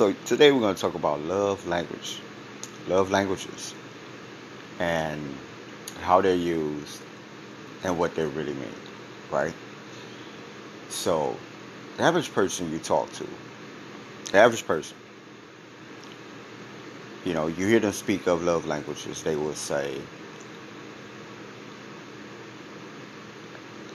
So 0.00 0.14
today 0.24 0.50
we're 0.50 0.60
going 0.60 0.74
to 0.74 0.80
talk 0.80 0.94
about 0.94 1.20
love 1.26 1.66
language, 1.66 2.22
love 2.88 3.10
languages, 3.10 3.74
and 4.78 5.20
how 6.00 6.22
they're 6.22 6.34
used 6.34 7.02
and 7.84 7.98
what 7.98 8.14
they 8.14 8.24
really 8.24 8.54
mean, 8.54 8.74
right? 9.30 9.52
So, 10.88 11.36
the 11.98 12.04
average 12.04 12.32
person 12.32 12.72
you 12.72 12.78
talk 12.78 13.12
to, 13.12 13.26
the 14.32 14.38
average 14.38 14.66
person, 14.66 14.96
you 17.26 17.34
know, 17.34 17.48
you 17.48 17.66
hear 17.66 17.80
them 17.80 17.92
speak 17.92 18.26
of 18.26 18.42
love 18.42 18.64
languages, 18.64 19.22
they 19.22 19.36
will 19.36 19.54
say, 19.54 20.00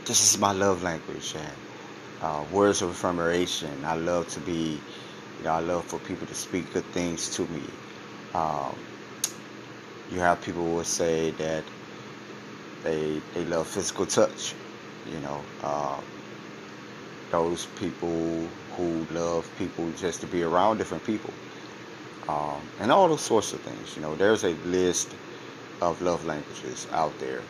This 0.06 0.32
is 0.32 0.40
my 0.40 0.52
love 0.52 0.84
language, 0.84 1.34
and 1.36 1.54
uh, 2.22 2.44
words 2.52 2.84
of 2.84 2.92
affirmation. 2.92 3.84
I 3.84 3.96
love 3.96 4.28
to 4.28 4.40
be 4.42 4.80
you 5.38 5.46
know, 5.46 5.52
I 5.52 5.60
love 5.60 5.88
for 5.88 6.00
people 6.00 6.28
to 6.28 6.36
speak 6.36 6.72
good 6.72 6.92
things 6.92 7.30
to 7.32 7.48
me. 7.48 7.82
Um, 8.34 8.88
you 10.08 10.20
have 10.22 10.42
people 10.42 10.64
who 10.64 10.76
will 10.76 10.86
say 10.86 11.32
that 11.34 11.72
they 12.84 13.24
they 13.34 13.46
love 13.46 13.68
physical 13.70 14.08
touch. 14.08 14.58
You 15.06 15.20
know, 15.22 15.52
uh, 15.62 16.02
those 17.32 17.68
people 17.68 18.58
who 18.70 19.08
love 19.12 19.54
people 19.56 19.92
just 19.94 20.22
to 20.22 20.28
be 20.28 20.44
around 20.44 20.78
different 20.80 21.04
people, 21.06 21.40
um, 22.28 22.74
and 22.78 22.92
all 22.92 23.10
those 23.10 23.24
sorts 23.26 23.54
of 23.54 23.64
things. 23.64 23.96
You 23.96 24.02
know, 24.04 24.16
there's 24.16 24.44
a 24.46 24.56
list 24.56 25.18
of 25.82 26.02
love 26.02 26.26
languages 26.26 26.88
out 26.92 27.20
there 27.20 27.50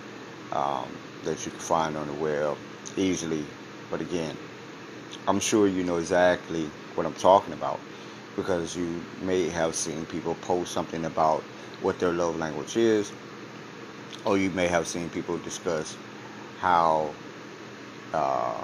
um, 0.51 1.01
that 1.23 1.45
you 1.45 1.51
can 1.51 1.61
find 1.61 1.97
on 1.97 2.07
the 2.07 2.15
web 2.15 2.59
easily. 2.95 3.57
But 3.89 4.01
again, 4.01 4.39
I'm 5.27 5.39
sure 5.39 5.67
you 5.67 5.83
know 5.83 5.97
exactly 5.97 6.73
what 6.95 7.05
I'm 7.07 7.15
talking 7.15 7.53
about 7.53 7.84
because 8.35 8.75
you 8.75 9.01
may 9.21 9.49
have 9.49 9.75
seen 9.75 10.05
people 10.07 10.35
post 10.41 10.71
something 10.71 11.05
about 11.05 11.41
what 11.81 11.99
their 11.99 12.11
love 12.11 12.37
language 12.37 12.77
is, 12.77 13.11
or 14.25 14.37
you 14.37 14.49
may 14.51 14.67
have 14.67 14.87
seen 14.87 15.09
people 15.09 15.37
discuss 15.39 15.95
how 16.59 17.13
uh, 18.13 18.63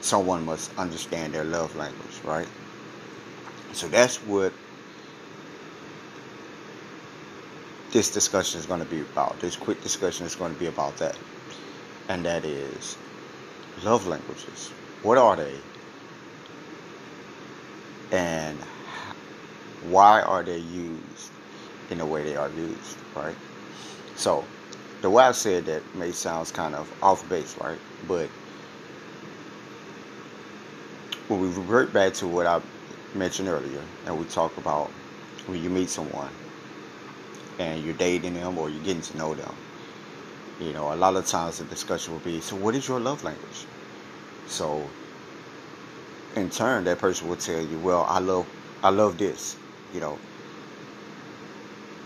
someone 0.00 0.44
must 0.44 0.76
understand 0.78 1.32
their 1.32 1.44
love 1.44 1.74
language, 1.76 2.20
right? 2.24 2.48
So 3.72 3.88
that's 3.88 4.16
what 4.18 4.52
this 7.92 8.10
discussion 8.10 8.60
is 8.60 8.66
going 8.66 8.80
to 8.80 8.86
be 8.86 9.00
about. 9.00 9.38
This 9.40 9.56
quick 9.56 9.82
discussion 9.82 10.26
is 10.26 10.34
going 10.34 10.52
to 10.54 10.60
be 10.60 10.66
about 10.66 10.96
that. 10.98 11.16
And 12.08 12.24
that 12.24 12.44
is 12.44 12.96
love 13.84 14.06
languages. 14.06 14.70
What 15.02 15.18
are 15.18 15.36
they? 15.36 15.54
And 18.12 18.58
why 19.88 20.22
are 20.22 20.42
they 20.42 20.58
used 20.58 21.30
in 21.90 21.98
the 21.98 22.06
way 22.06 22.24
they 22.24 22.36
are 22.36 22.50
used, 22.50 22.96
right? 23.14 23.36
So, 24.16 24.44
the 25.02 25.08
way 25.08 25.24
I 25.24 25.32
said 25.32 25.64
that 25.66 25.82
may 25.94 26.12
sounds 26.12 26.52
kind 26.52 26.74
of 26.74 26.92
off 27.02 27.26
base, 27.28 27.56
right? 27.58 27.78
But 28.06 28.28
when 31.28 31.40
we 31.40 31.48
revert 31.48 31.92
back 31.92 32.12
to 32.14 32.26
what 32.26 32.46
I 32.46 32.60
mentioned 33.14 33.48
earlier, 33.48 33.82
and 34.06 34.18
we 34.18 34.24
talk 34.26 34.56
about 34.58 34.90
when 35.46 35.62
you 35.62 35.70
meet 35.70 35.88
someone 35.88 36.30
and 37.58 37.82
you're 37.84 37.94
dating 37.94 38.34
them 38.34 38.58
or 38.58 38.68
you're 38.68 38.82
getting 38.82 39.02
to 39.02 39.16
know 39.16 39.34
them, 39.34 39.54
you 40.60 40.72
know, 40.72 40.92
a 40.92 40.96
lot 40.96 41.16
of 41.16 41.26
times 41.26 41.58
the 41.58 41.64
discussion 41.64 42.12
will 42.12 42.20
be, 42.20 42.40
so 42.40 42.56
what 42.56 42.74
is 42.74 42.86
your 42.86 43.00
love 43.00 43.24
language? 43.24 43.66
So, 44.46 44.88
in 46.36 46.50
turn, 46.50 46.84
that 46.84 46.98
person 46.98 47.28
will 47.28 47.36
tell 47.36 47.60
you, 47.60 47.78
well, 47.78 48.06
I 48.08 48.18
love, 48.20 48.46
I 48.82 48.90
love 48.90 49.18
this, 49.18 49.56
you 49.92 50.00
know. 50.00 50.18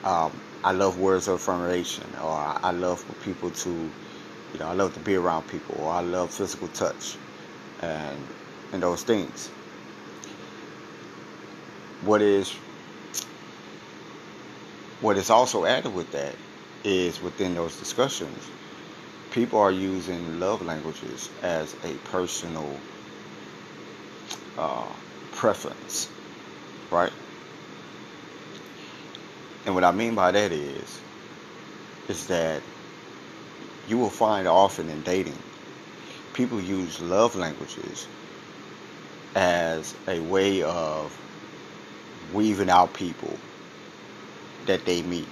Um, 0.05 0.33
I 0.62 0.72
love 0.72 0.98
words 0.98 1.28
of 1.28 1.41
affirmation, 1.41 2.04
or 2.22 2.31
I 2.31 2.71
love 2.71 3.00
for 3.00 3.12
people 3.25 3.50
to, 3.50 3.71
you 3.71 4.59
know, 4.59 4.69
I 4.69 4.72
love 4.72 4.94
to 4.94 5.00
be 5.00 5.15
around 5.15 5.47
people, 5.49 5.76
or 5.78 5.93
I 5.93 6.00
love 6.00 6.31
physical 6.31 6.69
touch, 6.69 7.16
and 7.82 8.19
and 8.72 8.82
those 8.82 9.03
things. 9.03 9.49
What 12.03 12.22
is 12.22 12.50
what 15.00 15.19
is 15.19 15.28
also 15.31 15.66
added 15.66 15.94
with 15.94 16.10
that 16.12 16.34
is 16.82 17.20
within 17.20 17.54
those 17.54 17.78
discussions, 17.78 18.49
people 19.32 19.59
are 19.59 19.70
using 19.70 20.41
love 20.41 20.62
languages 20.62 21.28
as 21.43 21.75
a 21.84 21.93
personal 22.10 22.78
uh, 24.59 24.87
preference, 25.32 26.09
right? 26.91 27.12
And 29.66 29.75
what 29.75 29.84
I 29.84 29.92
mean 29.92 30.15
by 30.15 30.31
that 30.31 30.53
is, 30.53 31.00
is 32.09 32.26
that 32.28 32.60
you 33.88 33.98
will 33.98 34.10
find 34.10 34.47
often 34.47 34.88
in 34.88 35.03
dating, 35.03 35.38
people 36.34 36.60
use 36.60 37.00
love 37.00 37.34
languages 37.37 38.06
as 39.34 39.94
a 40.06 40.20
way 40.20 40.62
of 40.62 41.16
weaving 42.34 42.70
out 42.70 42.94
people 42.94 43.37
that 44.66 44.84
they 44.84 45.03
meet 45.03 45.26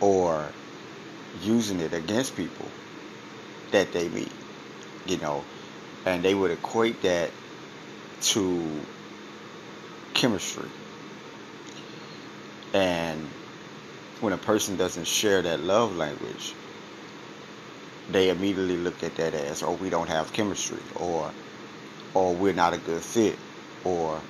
or 0.00 0.44
using 1.42 1.80
it 1.80 1.92
against 1.92 2.36
people 2.36 2.66
that 3.70 3.92
they 3.92 4.08
meet, 4.08 4.32
you 5.06 5.16
know, 5.18 5.44
and 6.06 6.22
they 6.22 6.34
would 6.34 6.50
equate 6.50 7.00
that 7.02 7.30
to 8.22 8.80
chemistry. 10.14 10.68
And 12.72 13.26
when 14.20 14.32
a 14.32 14.38
person 14.38 14.76
doesn't 14.76 15.06
share 15.06 15.42
that 15.42 15.60
love 15.60 15.96
language, 15.96 16.54
they 18.10 18.28
immediately 18.28 18.76
look 18.76 19.02
at 19.02 19.16
that 19.16 19.34
as, 19.34 19.62
oh, 19.62 19.72
we 19.74 19.90
don't 19.90 20.08
have 20.08 20.32
chemistry, 20.32 20.78
or, 20.96 21.30
or 22.14 22.34
we're 22.34 22.52
not 22.52 22.74
a 22.74 22.78
good 22.78 23.00
fit, 23.00 23.38
or, 23.84 24.20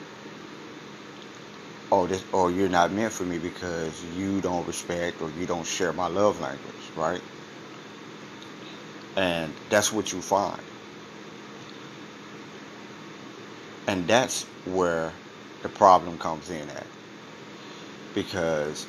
oh, 1.91 2.07
this, 2.07 2.23
or 2.33 2.51
you're 2.51 2.69
not 2.69 2.93
meant 2.93 3.13
for 3.13 3.25
me 3.25 3.39
because 3.39 4.05
you 4.17 4.41
don't 4.41 4.67
respect 4.67 5.21
or 5.23 5.31
you 5.39 5.47
don't 5.47 5.67
share 5.67 5.93
my 5.93 6.07
love 6.07 6.41
language, 6.41 6.75
right? 6.97 7.21
And 9.17 9.53
that's 9.71 9.93
what 9.93 10.13
you 10.13 10.21
find. 10.21 10.61
And 13.91 14.07
that's 14.07 14.45
where 14.67 15.13
the 15.65 15.69
problem 15.69 16.17
comes 16.17 16.49
in 16.49 16.69
at. 16.71 16.87
Because 18.15 18.87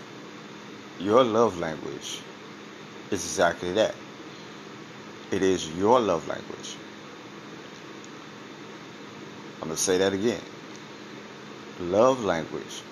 your 1.00 1.23
love 1.23 1.57
language 1.57 2.19
is 3.09 3.25
exactly 3.25 3.72
that. 3.73 3.95
It 5.31 5.41
is 5.41 5.67
your 5.75 6.00
love 6.00 6.28
language. 6.28 6.75
I'm 9.56 9.69
going 9.69 9.75
to 9.75 9.81
say 9.81 9.97
that 9.97 10.13
again. 10.13 10.44
Love 11.79 12.23
language 12.23 12.83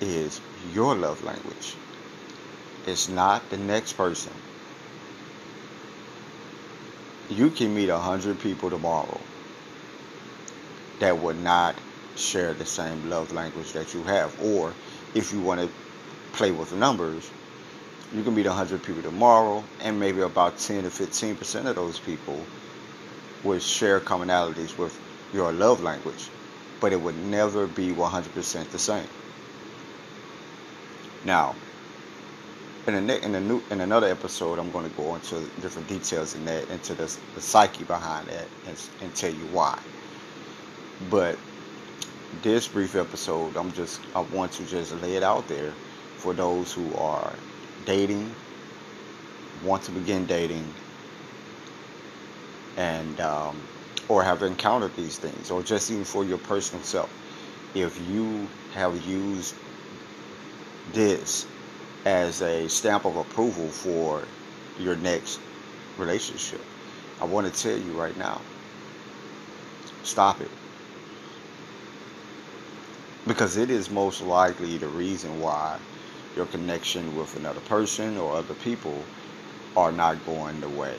is 0.00 0.40
your 0.72 0.94
love 0.94 1.24
language. 1.24 1.74
It's 2.86 3.08
not 3.08 3.42
the 3.50 3.56
next 3.56 3.94
person. 3.94 4.32
You 7.28 7.50
can 7.50 7.74
meet 7.74 7.88
a 7.88 7.98
hundred 7.98 8.38
people 8.38 8.70
tomorrow 8.70 9.18
that 11.00 11.18
would 11.18 11.38
not 11.38 11.76
share 12.16 12.52
the 12.54 12.66
same 12.66 13.08
love 13.08 13.32
language 13.32 13.72
that 13.72 13.94
you 13.94 14.02
have. 14.04 14.40
Or 14.42 14.74
if 15.14 15.32
you 15.32 15.40
want 15.40 15.60
to 15.60 15.68
play 16.32 16.50
with 16.50 16.72
numbers, 16.72 17.30
you 18.12 18.22
can 18.22 18.34
meet 18.34 18.46
100 18.46 18.82
people 18.82 19.02
tomorrow, 19.02 19.62
and 19.80 20.00
maybe 20.00 20.20
about 20.20 20.58
10 20.58 20.84
to 20.84 20.90
15 20.90 21.36
percent 21.36 21.68
of 21.68 21.76
those 21.76 21.98
people 21.98 22.40
would 23.44 23.62
share 23.62 24.00
commonalities 24.00 24.76
with 24.78 24.98
your 25.32 25.52
love 25.52 25.82
language, 25.82 26.28
but 26.80 26.92
it 26.92 27.00
would 27.00 27.16
never 27.16 27.66
be 27.66 27.92
100% 27.92 28.70
the 28.70 28.78
same. 28.78 29.06
Now, 31.24 31.54
in 32.86 33.10
a, 33.10 33.14
in 33.16 33.34
a 33.34 33.40
new 33.40 33.62
in 33.70 33.82
another 33.82 34.08
episode, 34.08 34.58
I'm 34.58 34.70
going 34.70 34.88
to 34.88 34.96
go 34.96 35.14
into 35.14 35.40
different 35.60 35.88
details 35.88 36.34
in 36.34 36.44
that, 36.46 36.68
into 36.70 36.94
the, 36.94 37.14
the 37.34 37.40
psyche 37.40 37.84
behind 37.84 38.28
that, 38.28 38.46
and, 38.66 38.88
and 39.02 39.14
tell 39.14 39.32
you 39.32 39.44
why. 39.52 39.78
But 41.10 41.38
this 42.42 42.66
brief 42.66 42.96
episode, 42.96 43.56
I'm 43.56 43.72
just 43.72 44.00
I 44.16 44.20
want 44.20 44.52
to 44.52 44.66
just 44.66 44.92
lay 45.00 45.14
it 45.14 45.22
out 45.22 45.46
there 45.46 45.72
for 46.16 46.32
those 46.34 46.72
who 46.72 46.92
are 46.96 47.32
dating, 47.84 48.34
want 49.62 49.84
to 49.84 49.92
begin 49.92 50.26
dating, 50.26 50.66
and 52.76 53.20
um, 53.20 53.60
or 54.08 54.24
have 54.24 54.42
encountered 54.42 54.94
these 54.96 55.16
things, 55.18 55.52
or 55.52 55.62
just 55.62 55.88
even 55.90 56.04
for 56.04 56.24
your 56.24 56.38
personal 56.38 56.82
self. 56.82 57.10
If 57.74 58.00
you 58.10 58.48
have 58.74 59.00
used 59.06 59.54
this 60.92 61.46
as 62.06 62.42
a 62.42 62.68
stamp 62.68 63.04
of 63.04 63.16
approval 63.16 63.68
for 63.68 64.24
your 64.80 64.96
next 64.96 65.38
relationship, 65.96 66.60
I 67.20 67.24
want 67.26 67.52
to 67.52 67.62
tell 67.62 67.78
you 67.78 67.92
right 67.92 68.16
now, 68.16 68.40
stop 70.02 70.40
it 70.40 70.50
because 73.28 73.56
it 73.58 73.70
is 73.70 73.90
most 73.90 74.22
likely 74.22 74.78
the 74.78 74.88
reason 74.88 75.40
why 75.40 75.78
your 76.36 76.46
connection 76.46 77.16
with 77.16 77.36
another 77.36 77.60
person 77.62 78.18
or 78.18 78.36
other 78.36 78.54
people 78.54 79.04
are 79.76 79.92
not 79.92 80.24
going 80.26 80.60
the 80.60 80.68
way 80.70 80.96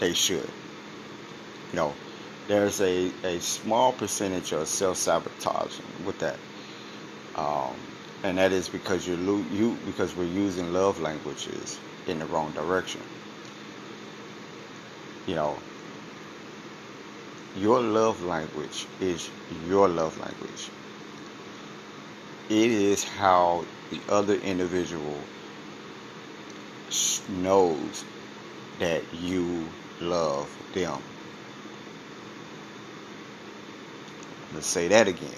they 0.00 0.12
should. 0.14 0.48
You 1.72 1.76
know, 1.76 1.94
there's 2.48 2.80
a, 2.80 3.12
a 3.24 3.40
small 3.40 3.92
percentage 3.92 4.52
of 4.52 4.68
self 4.68 4.98
sabotage 4.98 5.78
with 6.04 6.18
that. 6.20 6.38
Um, 7.36 7.74
and 8.24 8.38
that 8.38 8.52
is 8.52 8.68
because 8.68 9.06
you're 9.06 9.16
lo- 9.18 9.46
you 9.52 9.78
because 9.86 10.16
we're 10.16 10.24
using 10.24 10.72
love 10.72 11.00
languages 11.00 11.80
in 12.06 12.18
the 12.20 12.26
wrong 12.26 12.52
direction. 12.52 13.02
You 15.26 15.36
know, 15.36 15.58
your 17.56 17.80
love 17.80 18.22
language 18.24 18.86
is 19.00 19.28
your 19.68 19.88
love 19.88 20.18
language. 20.18 20.70
It 22.48 22.70
is 22.70 23.04
how 23.04 23.64
the 23.90 24.00
other 24.08 24.34
individual 24.34 25.18
knows 27.28 28.04
that 28.78 29.02
you 29.14 29.66
love 30.00 30.48
them. 30.74 30.98
Let's 34.54 34.66
say 34.66 34.88
that 34.88 35.08
again. 35.08 35.30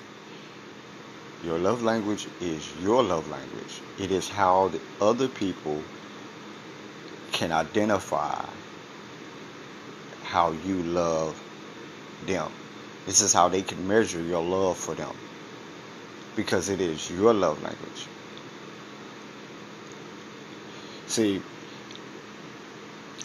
Your 1.44 1.58
love 1.58 1.82
language 1.82 2.26
is 2.40 2.66
your 2.80 3.02
love 3.02 3.28
language. 3.28 3.80
It 3.98 4.10
is 4.10 4.28
how 4.28 4.68
the 4.68 4.80
other 5.00 5.28
people 5.28 5.82
can 7.32 7.52
identify 7.52 8.44
how 10.22 10.52
you 10.52 10.82
love 10.82 11.40
them. 12.26 12.50
This 13.06 13.20
is 13.20 13.32
how 13.32 13.48
they 13.48 13.62
can 13.62 13.86
measure 13.86 14.20
your 14.20 14.42
love 14.42 14.76
for 14.76 14.94
them. 14.94 15.14
Because 16.36 16.68
it 16.68 16.80
is 16.80 17.10
your 17.10 17.32
love 17.32 17.62
language. 17.62 18.06
See, 21.06 21.40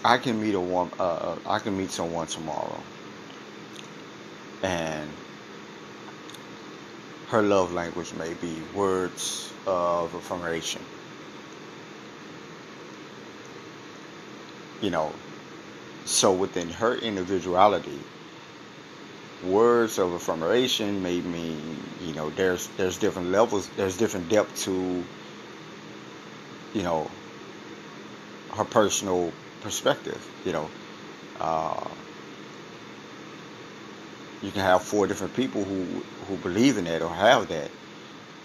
I 0.04 0.18
can 0.18 0.42
meet 0.42 0.56
a 0.56 0.60
woman. 0.60 0.94
Uh, 1.00 1.04
uh, 1.04 1.38
I 1.46 1.60
can 1.60 1.78
meet 1.78 1.92
someone 1.92 2.28
tomorrow, 2.28 2.80
and 4.64 5.10
her 7.28 7.42
love 7.42 7.74
language 7.74 8.14
may 8.14 8.34
be 8.36 8.56
words 8.74 9.52
of 9.66 10.14
affirmation. 10.16 10.82
You 14.82 14.92
know, 14.92 15.12
so 16.06 16.32
within 16.32 16.70
her 16.70 16.96
individuality, 16.96 18.00
words 19.44 19.98
of 20.00 20.14
affirmation 20.14 21.02
may 21.02 21.22
mean 21.22 21.82
you 22.02 22.14
know 22.14 22.30
there's 22.32 22.68
there's 22.78 22.98
different 22.98 23.30
levels, 23.30 23.70
there's 23.78 23.98
different 23.98 24.30
depth 24.30 24.64
to 24.64 25.04
you 26.74 26.84
know 26.84 27.10
her 28.54 28.66
personal 28.66 29.32
perspective. 29.62 30.26
You 30.46 30.54
know, 30.54 30.70
uh, 31.40 31.88
you 34.42 34.52
can 34.52 34.62
have 34.62 34.84
four 34.84 35.08
different 35.08 35.34
people 35.36 35.64
who 35.64 35.86
who 36.28 36.36
believe 36.38 36.78
in 36.78 36.86
that 36.86 37.02
or 37.02 37.10
have 37.10 37.48
that, 37.50 37.72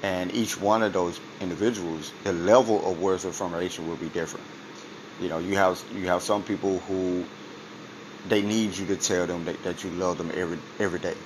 and 0.02 0.32
each 0.34 0.60
one 0.60 0.82
of 0.82 0.92
those 0.92 1.20
individuals, 1.40 2.12
the 2.24 2.32
level 2.32 2.88
of 2.88 3.00
words 3.00 3.24
of 3.24 3.32
affirmation 3.32 3.88
will 3.88 3.96
be 3.96 4.08
different. 4.08 4.46
You 5.20 5.28
know, 5.28 5.38
you 5.38 5.56
have 5.56 5.82
you 5.94 6.06
have 6.06 6.22
some 6.22 6.42
people 6.42 6.78
who 6.80 7.24
they 8.28 8.42
need 8.42 8.76
you 8.76 8.86
to 8.86 8.96
tell 8.96 9.26
them 9.26 9.44
that, 9.44 9.62
that 9.64 9.84
you 9.84 9.90
love 9.90 10.18
them 10.18 10.30
every 10.34 10.58
every 10.78 10.98
day. 10.98 11.16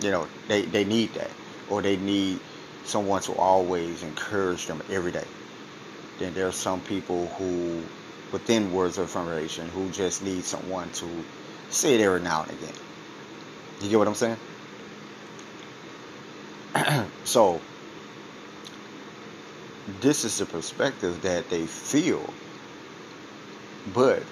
You 0.00 0.10
know, 0.10 0.26
they, 0.48 0.62
they 0.62 0.84
need 0.84 1.14
that. 1.14 1.30
Or 1.70 1.82
they 1.82 1.96
need 1.96 2.38
someone 2.84 3.22
to 3.22 3.34
always 3.34 4.02
encourage 4.02 4.66
them 4.66 4.82
every 4.90 5.12
day. 5.12 5.24
Then 6.18 6.34
there 6.34 6.46
are 6.46 6.52
some 6.52 6.80
people 6.80 7.26
who 7.38 7.82
within 8.32 8.72
words 8.72 8.98
of 8.98 9.04
affirmation 9.04 9.68
who 9.68 9.88
just 9.90 10.22
need 10.22 10.44
someone 10.44 10.90
to 10.90 11.06
say 11.70 11.94
it 11.94 12.00
every 12.00 12.20
now 12.20 12.42
and 12.42 12.50
again. 12.52 12.74
You 13.80 13.90
get 13.90 13.98
what 13.98 14.08
I'm 14.08 14.14
saying? 14.14 14.36
so 17.24 17.60
this 20.00 20.24
is 20.24 20.38
the 20.38 20.46
perspective 20.46 21.22
that 21.22 21.48
they 21.50 21.66
feel. 21.66 22.28
But 23.94 24.22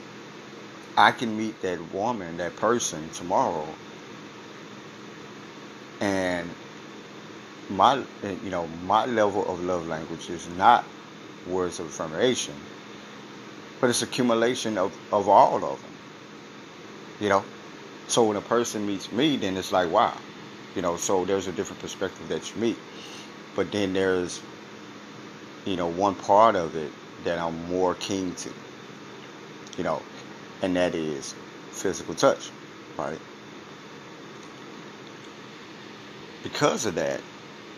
I 0.96 1.12
can 1.12 1.36
meet 1.36 1.60
that 1.62 1.92
woman, 1.92 2.36
that 2.38 2.56
person 2.56 3.08
tomorrow, 3.10 3.66
and 6.00 6.48
my 7.70 7.96
you 8.22 8.50
know 8.50 8.66
my 8.86 9.06
level 9.06 9.44
of 9.50 9.64
love 9.64 9.86
language 9.88 10.30
is 10.30 10.46
not 10.56 10.84
words 11.46 11.80
of 11.80 11.86
affirmation 11.86 12.54
but 13.84 13.90
it's 13.90 14.00
accumulation 14.00 14.78
of, 14.78 14.96
of 15.12 15.28
all 15.28 15.56
of 15.56 15.78
them. 15.78 15.90
You 17.20 17.28
know? 17.28 17.44
So 18.08 18.24
when 18.24 18.38
a 18.38 18.40
person 18.40 18.86
meets 18.86 19.12
me, 19.12 19.36
then 19.36 19.58
it's 19.58 19.72
like, 19.72 19.90
wow. 19.90 20.16
You 20.74 20.80
know, 20.80 20.96
so 20.96 21.26
there's 21.26 21.48
a 21.48 21.52
different 21.52 21.82
perspective 21.82 22.26
that 22.28 22.54
you 22.54 22.62
meet. 22.62 22.78
But 23.54 23.70
then 23.72 23.92
there's, 23.92 24.40
you 25.66 25.76
know, 25.76 25.86
one 25.86 26.14
part 26.14 26.56
of 26.56 26.76
it 26.76 26.90
that 27.24 27.38
I'm 27.38 27.68
more 27.68 27.94
keen 27.94 28.34
to. 28.36 28.50
You 29.76 29.84
know, 29.84 30.00
and 30.62 30.76
that 30.76 30.94
is 30.94 31.34
physical 31.70 32.14
touch, 32.14 32.50
right? 32.96 33.18
Because 36.42 36.86
of 36.86 36.94
that, 36.96 37.20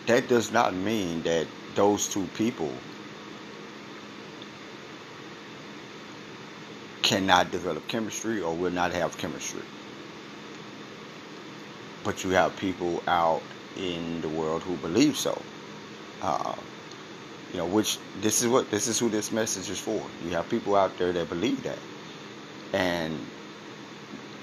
that 0.06 0.28
does 0.28 0.52
not 0.52 0.75
mean 0.75 1.23
that 1.23 1.46
those 1.75 2.08
two 2.08 2.26
people 2.37 2.73
cannot 7.02 7.50
develop 7.52 7.87
chemistry 7.88 8.40
or 8.40 8.55
will 8.55 8.73
not 8.73 8.93
have 8.93 9.17
chemistry. 9.19 9.62
But 12.05 12.25
you 12.25 12.31
have 12.31 12.56
people 12.56 13.02
out 13.06 13.43
in 13.76 14.20
the 14.20 14.29
world 14.29 14.62
who 14.62 14.76
believe 14.76 15.17
so. 15.17 15.40
Uh, 16.22 16.55
you 17.52 17.58
know, 17.58 17.67
which 17.67 17.99
this 18.20 18.43
is 18.43 18.49
what 18.49 18.70
this 18.70 18.88
is 18.88 18.99
who 18.99 19.08
this 19.08 19.31
message 19.31 19.70
is 19.70 19.79
for. 19.79 20.02
You 20.25 20.31
have 20.31 20.49
people 20.49 20.75
out 20.75 20.96
there 20.99 21.12
that 21.12 21.29
believe 21.29 21.62
that, 21.62 21.79
and 22.72 23.18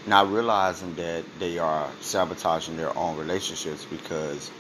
not 0.06 0.32
realizing 0.32 0.96
that 0.96 1.24
they 1.40 1.58
are 1.58 1.90
sabotaging 2.02 2.78
their 2.78 2.96
own 2.98 3.18
relationships 3.18 3.86
because 3.86 4.52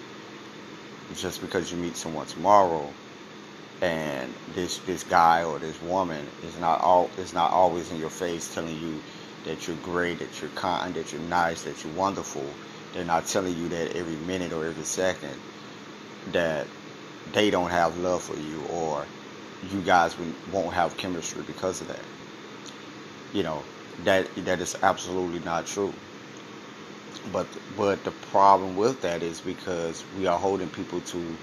just 1.16 1.42
because 1.42 1.72
you 1.72 1.78
meet 1.78 1.96
someone 1.96 2.26
tomorrow 2.26 2.88
and 3.82 4.34
this 4.56 4.78
this 4.80 5.04
guy 5.04 5.44
or 5.44 5.60
this 5.60 5.80
woman 5.82 6.26
is 6.48 6.58
not 6.60 6.80
all 6.82 7.10
is 7.18 7.34
not 7.34 7.52
always 7.52 7.92
in 7.92 8.00
your 8.00 8.10
face 8.10 8.54
telling 8.54 8.80
you 8.80 9.00
that 9.46 9.68
you're 9.68 9.78
great, 9.84 10.20
that 10.20 10.42
you're 10.42 10.50
kind, 10.52 10.94
that 10.96 11.12
you're 11.12 11.22
nice, 11.24 11.64
that 11.64 11.84
you're 11.84 11.94
wonderful. 11.94 12.46
They're 12.94 13.04
not 13.04 13.28
telling 13.28 13.58
you 13.58 13.68
that 13.70 13.96
every 13.96 14.16
minute 14.26 14.54
or 14.54 14.66
every 14.66 14.86
second 14.86 15.36
that 16.32 16.66
they 17.34 17.50
don't 17.50 17.70
have 17.70 17.98
love 17.98 18.24
for 18.24 18.38
you 18.38 18.62
or 18.72 19.06
you 19.72 19.82
guys 19.82 20.16
won't 20.54 20.74
have 20.74 20.96
chemistry 20.98 21.44
because 21.46 21.82
of 21.82 21.88
that. 21.90 22.00
You 23.34 23.44
know, 23.44 23.64
that 24.04 24.28
that 24.46 24.62
is 24.62 24.78
absolutely 24.84 25.40
not 25.40 25.66
true. 25.66 25.94
But 27.32 27.48
but 27.76 28.04
the 28.04 28.12
problem 28.32 28.76
with 28.78 29.02
that 29.02 29.24
is 29.24 29.42
because 29.42 30.04
we 30.18 30.28
are 30.28 30.38
holding 30.38 30.70
people 30.70 31.02
to 31.02 31.38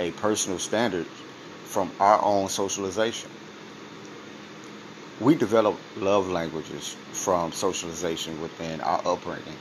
a 0.00 0.10
personal 0.12 0.58
standard 0.58 1.06
from 1.64 1.90
our 2.00 2.20
own 2.22 2.48
socialization. 2.48 3.30
We 5.20 5.34
develop 5.36 5.76
love 5.96 6.28
languages 6.30 6.96
from 7.12 7.52
socialization 7.52 8.40
within 8.40 8.80
our 8.80 9.00
upbringing. 9.06 9.56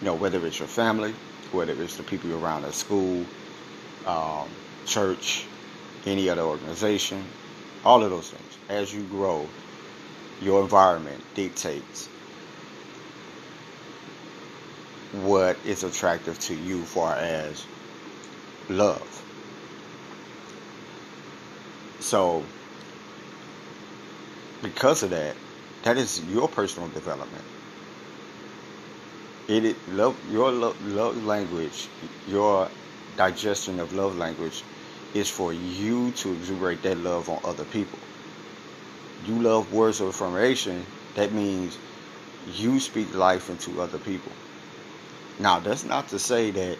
You 0.00 0.06
know, 0.06 0.14
whether 0.16 0.44
it's 0.44 0.58
your 0.58 0.68
family, 0.68 1.14
whether 1.52 1.80
it's 1.80 1.96
the 1.96 2.02
people 2.02 2.34
around 2.34 2.64
at 2.64 2.74
school, 2.74 3.24
um, 4.04 4.48
church, 4.84 5.46
any 6.04 6.28
other 6.28 6.42
organization, 6.42 7.24
all 7.84 8.02
of 8.02 8.10
those 8.10 8.30
things. 8.30 8.58
As 8.68 8.92
you 8.92 9.04
grow, 9.04 9.48
your 10.42 10.62
environment 10.62 11.22
dictates 11.34 12.08
what 15.12 15.56
is 15.64 15.84
attractive 15.84 16.38
to 16.38 16.54
you 16.54 16.82
far 16.82 17.14
as 17.16 17.64
love. 18.68 19.22
So, 22.00 22.42
because 24.62 25.02
of 25.02 25.10
that, 25.10 25.34
that 25.82 25.96
is 25.96 26.22
your 26.32 26.48
personal 26.48 26.88
development. 26.90 27.44
It, 29.48 29.64
it 29.64 29.76
love 29.88 30.16
your 30.32 30.50
love, 30.52 30.80
love 30.86 31.24
language, 31.24 31.88
your 32.28 32.68
digestion 33.16 33.80
of 33.80 33.92
love 33.92 34.16
language 34.18 34.62
is 35.14 35.30
for 35.30 35.52
you 35.52 36.10
to 36.12 36.32
exuberate 36.32 36.82
that 36.82 36.98
love 36.98 37.28
on 37.28 37.38
other 37.44 37.64
people. 37.64 37.98
You 39.24 39.40
love 39.40 39.72
words 39.72 40.00
of 40.00 40.08
affirmation, 40.08 40.84
that 41.14 41.32
means 41.32 41.78
you 42.54 42.78
speak 42.80 43.14
life 43.14 43.50
into 43.50 43.80
other 43.80 43.98
people. 43.98 44.32
Now, 45.38 45.58
that's 45.58 45.84
not 45.84 46.08
to 46.08 46.18
say 46.18 46.50
that 46.50 46.78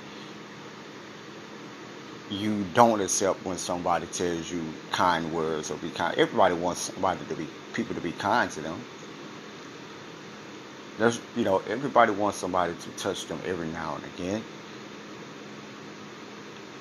you 2.31 2.64
don't 2.75 3.00
accept 3.00 3.45
when 3.45 3.57
somebody 3.57 4.07
tells 4.07 4.50
you 4.50 4.62
kind 4.90 5.33
words 5.33 5.71
or 5.71 5.76
be 5.76 5.90
kind. 5.90 6.16
Everybody 6.19 6.55
wants 6.55 6.81
somebody 6.81 7.25
to 7.26 7.35
be 7.35 7.47
people 7.73 7.95
to 7.95 8.00
be 8.00 8.12
kind 8.12 8.50
to 8.52 8.61
them. 8.61 8.81
There's, 10.99 11.21
you 11.37 11.45
know, 11.45 11.62
everybody 11.69 12.12
wants 12.12 12.38
somebody 12.38 12.75
to 12.75 12.90
touch 13.02 13.26
them 13.26 13.38
every 13.45 13.69
now 13.69 13.97
and 13.97 14.05
again. 14.14 14.43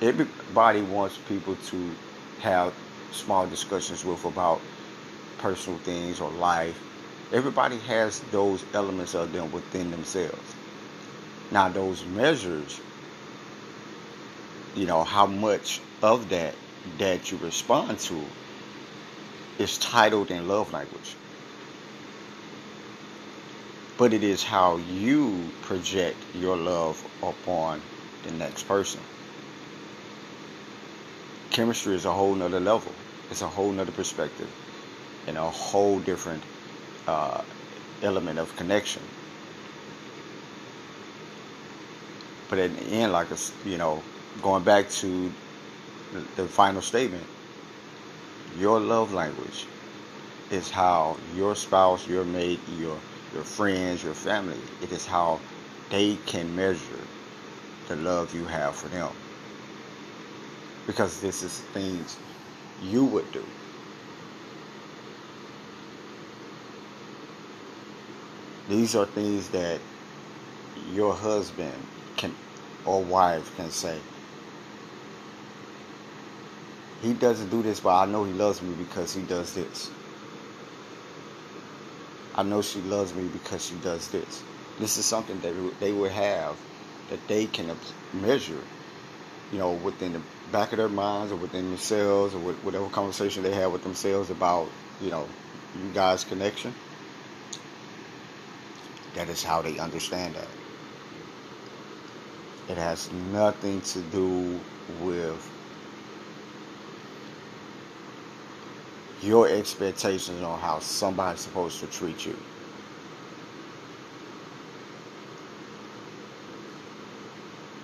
Everybody 0.01 0.81
wants 0.81 1.17
people 1.27 1.55
to 1.67 1.91
have 2.39 2.73
small 3.11 3.45
discussions 3.47 4.05
with 4.05 4.23
about 4.25 4.61
personal 5.37 5.79
things 5.79 6.19
or 6.19 6.29
life. 6.31 6.79
Everybody 7.31 7.77
has 7.79 8.19
those 8.31 8.63
elements 8.73 9.15
of 9.15 9.31
them 9.33 9.51
within 9.51 9.91
themselves. 9.91 10.55
Now, 11.51 11.69
those 11.69 12.05
measures 12.05 12.79
you 14.75 14.85
know 14.85 15.03
how 15.03 15.25
much 15.25 15.79
of 16.03 16.29
that 16.29 16.53
that 16.97 17.31
you 17.31 17.37
respond 17.37 17.97
to 17.97 18.21
is 19.57 19.77
titled 19.77 20.29
in 20.29 20.47
love 20.47 20.71
language 20.73 21.15
but 23.97 24.13
it 24.13 24.23
is 24.23 24.43
how 24.43 24.75
you 24.75 25.49
project 25.61 26.17
your 26.33 26.57
love 26.57 27.01
upon 27.23 27.81
the 28.23 28.31
next 28.31 28.63
person 28.63 28.99
chemistry 31.51 31.95
is 31.95 32.03
a 32.05 32.11
whole 32.11 32.35
nother 32.35 32.59
level 32.59 32.91
it's 33.31 33.41
a 33.41 33.47
whole 33.47 33.71
nother 33.71 33.93
perspective 33.93 34.49
and 35.27 35.37
a 35.37 35.49
whole 35.49 35.99
different 35.99 36.43
uh, 37.07 37.41
element 38.01 38.39
of 38.39 38.55
connection 38.55 39.01
but 42.49 42.59
at 42.59 42.75
the 42.77 42.85
end 42.85 43.11
like 43.11 43.29
a 43.31 43.37
you 43.65 43.77
know 43.77 44.01
going 44.41 44.63
back 44.63 44.89
to 44.89 45.31
the 46.35 46.47
final 46.47 46.81
statement, 46.81 47.25
your 48.57 48.79
love 48.79 49.13
language 49.13 49.65
is 50.51 50.69
how 50.69 51.17
your 51.35 51.55
spouse, 51.55 52.07
your 52.07 52.23
mate, 52.23 52.59
your 52.77 52.97
your 53.33 53.43
friends, 53.43 54.03
your 54.03 54.13
family, 54.13 54.59
it 54.81 54.91
is 54.91 55.05
how 55.05 55.39
they 55.89 56.15
can 56.25 56.55
measure 56.55 57.03
the 57.87 57.95
love 57.97 58.33
you 58.33 58.45
have 58.45 58.75
for 58.75 58.87
them. 58.87 59.09
Because 60.87 61.19
this 61.19 61.43
is 61.43 61.59
things 61.73 62.17
you 62.81 63.03
would 63.05 63.29
do. 63.33 63.43
These 68.67 68.95
are 68.95 69.05
things 69.05 69.49
that 69.49 69.79
your 70.91 71.13
husband 71.13 71.75
can 72.17 72.35
or 72.85 73.03
wife 73.03 73.55
can 73.57 73.69
say, 73.69 73.99
he 77.01 77.13
doesn't 77.13 77.49
do 77.49 77.61
this, 77.61 77.79
but 77.79 77.95
I 77.95 78.05
know 78.05 78.23
he 78.23 78.33
loves 78.33 78.61
me 78.61 78.73
because 78.73 79.13
he 79.13 79.21
does 79.21 79.53
this. 79.53 79.91
I 82.35 82.43
know 82.43 82.61
she 82.61 82.81
loves 82.81 83.13
me 83.13 83.27
because 83.27 83.65
she 83.65 83.75
does 83.75 84.09
this. 84.09 84.43
This 84.79 84.97
is 84.97 85.05
something 85.05 85.39
that 85.41 85.79
they 85.79 85.91
would 85.91 86.11
have 86.11 86.57
that 87.09 87.25
they 87.27 87.45
can 87.45 87.71
measure, 88.13 88.59
you 89.51 89.59
know, 89.59 89.73
within 89.73 90.13
the 90.13 90.21
back 90.51 90.71
of 90.71 90.77
their 90.77 90.89
minds 90.89 91.31
or 91.31 91.35
within 91.35 91.69
themselves 91.69 92.33
or 92.33 92.39
whatever 92.39 92.89
conversation 92.89 93.43
they 93.43 93.53
have 93.53 93.71
with 93.71 93.83
themselves 93.83 94.31
about, 94.31 94.67
you 94.99 95.11
know, 95.11 95.27
you 95.81 95.89
guys' 95.93 96.23
connection. 96.23 96.73
That 99.15 99.29
is 99.29 99.43
how 99.43 99.61
they 99.61 99.79
understand 99.79 100.35
that. 100.35 100.47
It 102.69 102.77
has 102.77 103.11
nothing 103.31 103.81
to 103.81 103.99
do 104.01 104.59
with 105.01 105.51
your 109.21 109.47
expectations 109.47 110.41
on 110.41 110.59
how 110.59 110.79
somebody's 110.79 111.41
supposed 111.41 111.79
to 111.79 111.87
treat 111.87 112.25
you. 112.25 112.35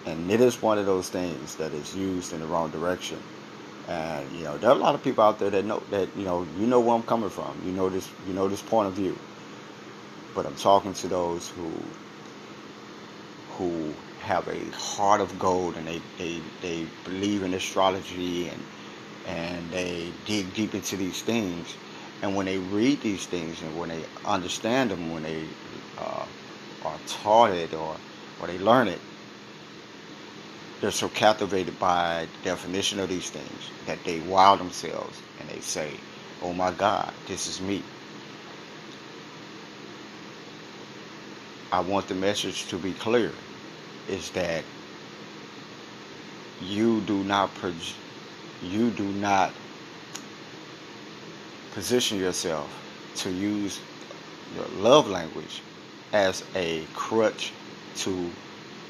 And 0.05 0.29
it 0.29 0.41
is 0.41 0.61
one 0.61 0.77
of 0.77 0.85
those 0.85 1.09
things 1.09 1.55
that 1.55 1.71
is 1.73 1.95
used 1.95 2.33
in 2.33 2.39
the 2.39 2.47
wrong 2.47 2.71
direction. 2.71 3.19
And 3.88 4.29
you 4.31 4.43
know, 4.43 4.57
there 4.57 4.69
are 4.69 4.75
a 4.75 4.79
lot 4.79 4.95
of 4.95 5.03
people 5.03 5.23
out 5.23 5.39
there 5.39 5.50
that 5.50 5.63
know 5.63 5.81
that 5.91 6.09
you 6.17 6.25
know 6.25 6.45
you 6.59 6.67
know 6.67 6.79
where 6.79 6.95
I'm 6.95 7.03
coming 7.03 7.29
from. 7.29 7.59
You 7.65 7.71
know 7.71 7.89
this 7.89 8.09
you 8.27 8.33
know 8.33 8.47
this 8.47 8.61
point 8.61 8.88
of 8.88 8.93
view. 8.93 9.17
But 10.33 10.45
I'm 10.45 10.55
talking 10.55 10.93
to 10.95 11.07
those 11.07 11.50
who 11.50 11.71
who 13.57 13.93
have 14.21 14.47
a 14.47 14.71
heart 14.75 15.19
of 15.19 15.38
gold 15.39 15.75
and 15.75 15.88
they, 15.88 16.01
they, 16.17 16.41
they 16.61 16.85
believe 17.03 17.43
in 17.43 17.53
astrology 17.53 18.47
and 18.47 18.61
and 19.27 19.69
they 19.71 20.11
dig 20.25 20.53
deep 20.53 20.73
into 20.73 20.97
these 20.97 21.21
things. 21.21 21.75
And 22.21 22.35
when 22.35 22.45
they 22.45 22.57
read 22.57 23.01
these 23.01 23.25
things 23.25 23.61
and 23.61 23.77
when 23.77 23.89
they 23.89 24.03
understand 24.25 24.91
them, 24.91 25.11
when 25.11 25.23
they 25.23 25.45
uh, 26.00 26.25
are 26.85 26.97
taught 27.07 27.51
it 27.51 27.73
or, 27.73 27.95
or 28.39 28.47
they 28.47 28.57
learn 28.57 28.88
it, 28.88 29.00
they're 30.79 30.91
so 30.91 31.07
captivated 31.09 31.77
by 31.79 32.27
the 32.38 32.50
definition 32.50 33.00
of 33.00 33.09
these 33.09 33.29
things 33.29 33.69
that 33.85 34.03
they 34.03 34.19
wow 34.21 34.55
themselves 34.55 35.21
and 35.39 35.50
they 35.50 35.59
say, 35.59 35.93
Oh 36.41 36.53
my 36.53 36.71
God, 36.71 37.13
this 37.27 37.47
is 37.47 37.61
me. 37.61 37.83
I 41.72 41.80
want 41.80 42.08
the 42.08 42.16
message 42.16 42.68
to 42.68 42.78
be 42.78 42.92
clear 42.94 43.32
is 44.10 44.30
that 44.32 44.63
you 46.62 47.01
do 47.01 47.24
not 47.24 47.50
you 48.62 48.92
do 48.92 49.08
not 49.13 49.54
position 51.74 52.20
yourself 52.20 52.70
to 53.16 53.32
use 53.32 53.80
your 54.56 54.66
love 54.82 55.10
language 55.10 55.62
as 56.13 56.44
a 56.56 56.86
crutch 56.94 57.54
to 57.96 58.30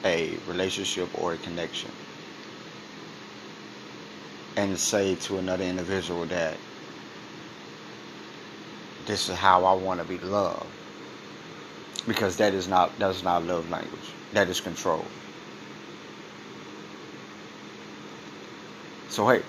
a 0.03 0.35
relationship 0.47 1.07
or 1.21 1.33
a 1.33 1.37
connection. 1.37 1.91
And 4.57 4.77
say 4.77 5.15
to 5.15 5.37
another 5.37 5.63
individual 5.63 6.25
that 6.25 6.57
this 9.05 9.29
is 9.29 9.35
how 9.35 9.65
I 9.65 9.73
want 9.73 10.01
to 10.01 10.05
be 10.07 10.17
loved. 10.19 10.70
Because 12.07 12.37
that 12.37 12.53
is 12.53 12.67
not 12.67 12.97
that's 12.99 13.23
not 13.23 13.45
love 13.45 13.69
language. 13.69 14.09
That 14.33 14.49
is 14.49 14.59
control. 14.59 15.05
So 19.09 19.27
hey, 19.27 19.41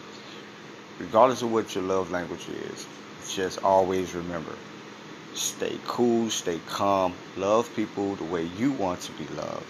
regardless 0.98 1.42
of 1.42 1.52
what 1.52 1.74
your 1.74 1.84
love 1.84 2.10
language 2.10 2.48
is, 2.48 2.86
just 3.30 3.62
always 3.64 4.14
remember 4.14 4.52
stay 5.34 5.78
cool, 5.86 6.28
stay 6.30 6.60
calm, 6.68 7.14
love 7.36 7.74
people 7.74 8.14
the 8.16 8.24
way 8.24 8.44
you 8.58 8.72
want 8.72 9.00
to 9.00 9.12
be 9.12 9.24
loved. 9.34 9.64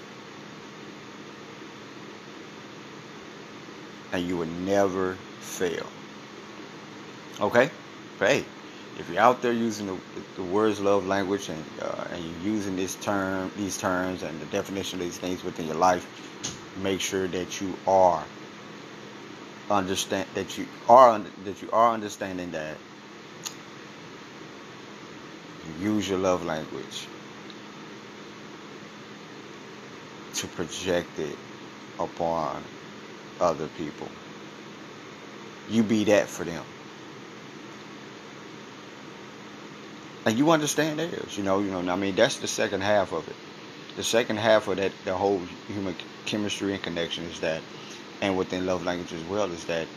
And 4.12 4.26
you 4.26 4.36
will 4.36 4.46
never 4.64 5.14
fail. 5.40 5.86
Okay? 7.40 7.70
Hey, 8.18 8.44
if 8.98 9.08
you're 9.08 9.20
out 9.20 9.42
there 9.42 9.52
using 9.52 9.86
the, 9.86 9.96
the 10.36 10.42
words 10.42 10.80
love 10.80 11.06
language 11.06 11.48
and 11.48 11.64
uh, 11.80 12.04
and 12.12 12.24
you're 12.24 12.54
using 12.54 12.76
this 12.76 12.94
term, 12.96 13.50
these 13.56 13.78
terms 13.78 14.22
and 14.22 14.40
the 14.40 14.46
definition 14.46 15.00
of 15.00 15.06
these 15.06 15.18
things 15.18 15.42
within 15.42 15.66
your 15.66 15.76
life, 15.76 16.06
make 16.82 17.00
sure 17.00 17.26
that 17.28 17.60
you 17.60 17.74
are 17.86 18.24
understand 19.70 20.28
that 20.34 20.58
you 20.58 20.66
are 20.88 21.18
that 21.44 21.62
you 21.62 21.70
are 21.72 21.92
understanding 21.92 22.50
that 22.50 22.76
use 25.80 26.08
your 26.08 26.18
love 26.18 26.44
language 26.44 27.06
to 30.34 30.46
project 30.48 31.18
it 31.18 31.36
upon 31.98 32.62
other 33.40 33.68
people. 33.78 34.08
You 35.68 35.82
be 35.82 36.04
that 36.04 36.28
for 36.28 36.44
them. 36.44 36.64
And 40.26 40.38
you 40.38 40.50
understand 40.50 41.00
theirs, 41.00 41.36
you 41.36 41.42
know, 41.42 41.60
you 41.60 41.70
know, 41.70 41.92
I 41.92 41.96
mean 41.96 42.14
that's 42.14 42.38
the 42.38 42.48
second 42.48 42.82
half 42.82 43.12
of 43.12 43.28
it. 43.28 43.36
The 43.96 44.04
second 44.04 44.38
half 44.38 44.68
of 44.68 44.76
that 44.78 45.04
the 45.04 45.16
whole 45.16 45.46
human 45.68 45.96
chemistry 46.26 46.74
and 46.74 46.82
connection 46.82 47.24
is 47.24 47.40
that 47.40 47.64
and 48.20 48.36
within 48.36 48.66
love 48.66 48.84
language 48.84 49.12
as 49.12 49.24
well 49.24 49.52
is 49.52 49.66
that 49.66 49.88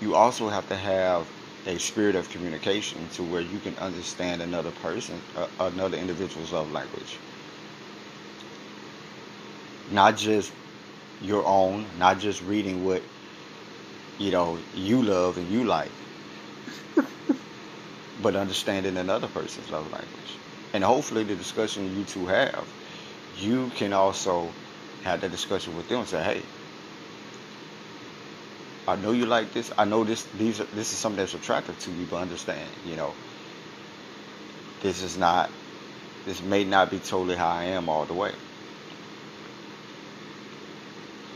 you 0.00 0.14
also 0.14 0.48
have 0.48 0.66
to 0.68 0.76
have 0.76 1.32
a 1.66 1.78
spirit 1.78 2.16
of 2.16 2.30
communication 2.30 3.08
to 3.10 3.24
where 3.24 3.40
you 3.42 3.60
can 3.60 3.76
understand 3.78 4.42
another 4.42 4.72
person, 4.72 5.22
uh, 5.34 5.48
another 5.60 5.96
individual's 5.98 6.52
love 6.52 6.70
language. 6.70 7.20
Not 9.88 10.16
just 10.16 10.54
your 11.20 11.44
own, 11.46 11.98
not 11.98 12.18
just 12.20 12.42
reading 12.42 12.84
what 12.84 13.04
you 14.18 14.30
know 14.30 14.62
you 14.72 15.02
love 15.02 15.38
and 15.38 15.48
you 15.48 15.64
like, 15.64 15.94
but 18.22 18.36
understanding 18.36 18.96
another 18.96 19.28
person's 19.28 19.70
love 19.70 19.90
language. 19.92 20.38
And 20.74 20.84
hopefully, 20.84 21.24
the 21.24 21.36
discussion 21.36 21.96
you 21.96 22.04
two 22.04 22.26
have, 22.26 22.66
you 23.38 23.70
can 23.76 23.92
also 23.92 24.52
have 25.04 25.20
that 25.20 25.30
discussion 25.30 25.76
with 25.76 25.88
them 25.88 26.00
and 26.00 26.08
say, 26.08 26.22
hey, 26.22 26.42
I 28.86 28.96
know 28.96 29.12
you 29.12 29.26
like 29.26 29.52
this. 29.52 29.70
I 29.76 29.84
know 29.84 30.02
this. 30.04 30.24
These. 30.38 30.60
Are, 30.60 30.64
this 30.64 30.92
is 30.92 30.98
something 30.98 31.18
that's 31.18 31.34
attractive 31.34 31.78
to 31.80 31.90
you, 31.90 32.06
but 32.06 32.16
understand, 32.16 32.70
you 32.86 32.96
know, 32.96 33.12
this 34.80 35.02
is 35.02 35.18
not. 35.18 35.50
This 36.24 36.42
may 36.42 36.64
not 36.64 36.90
be 36.90 36.98
totally 36.98 37.36
how 37.36 37.48
I 37.48 37.64
am 37.64 37.88
all 37.88 38.06
the 38.06 38.14
way. 38.14 38.32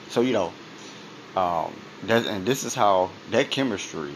So 0.09 0.23
you 0.23 0.33
know, 0.33 0.53
um, 1.37 1.73
that, 2.05 2.27
and 2.27 2.47
this 2.47 2.65
is 2.65 2.75
how 2.75 3.11
that 3.31 3.51
chemistry 3.51 4.13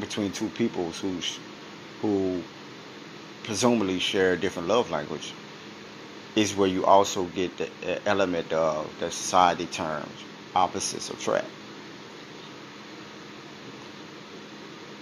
between 0.00 0.32
two 0.32 0.48
people 0.48 0.90
who 0.92 1.20
who 2.02 2.42
presumably 3.44 3.98
share 3.98 4.34
a 4.34 4.36
different 4.36 4.68
love 4.68 4.90
language 4.90 5.32
is 6.36 6.54
where 6.54 6.68
you 6.68 6.84
also 6.84 7.24
get 7.24 7.56
the 7.56 7.68
element 8.06 8.52
of 8.52 8.90
the 9.00 9.10
society 9.10 9.66
terms 9.66 10.08
opposites 10.54 11.10
attract. 11.10 11.46